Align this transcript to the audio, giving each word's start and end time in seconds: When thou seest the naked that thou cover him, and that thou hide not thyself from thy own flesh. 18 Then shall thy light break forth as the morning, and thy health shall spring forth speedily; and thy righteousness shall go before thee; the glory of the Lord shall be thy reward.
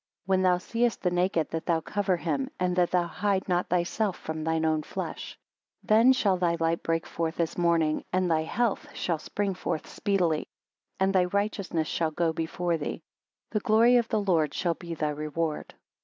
When 0.25 0.41
thou 0.41 0.57
seest 0.57 1.03
the 1.03 1.11
naked 1.11 1.51
that 1.51 1.67
thou 1.67 1.79
cover 1.79 2.17
him, 2.17 2.49
and 2.59 2.75
that 2.75 2.89
thou 2.89 3.05
hide 3.05 3.47
not 3.47 3.67
thyself 3.69 4.17
from 4.17 4.43
thy 4.43 4.55
own 4.59 4.81
flesh. 4.81 5.37
18 5.83 5.87
Then 5.89 6.13
shall 6.13 6.37
thy 6.37 6.57
light 6.59 6.81
break 6.81 7.05
forth 7.05 7.39
as 7.39 7.53
the 7.53 7.61
morning, 7.61 8.03
and 8.11 8.31
thy 8.31 8.41
health 8.41 8.87
shall 8.95 9.19
spring 9.19 9.53
forth 9.53 9.85
speedily; 9.87 10.47
and 10.99 11.13
thy 11.13 11.25
righteousness 11.25 11.87
shall 11.87 12.09
go 12.09 12.33
before 12.33 12.77
thee; 12.77 13.03
the 13.51 13.59
glory 13.59 13.97
of 13.97 14.07
the 14.07 14.19
Lord 14.21 14.55
shall 14.55 14.73
be 14.73 14.95
thy 14.95 15.09
reward. 15.09 15.75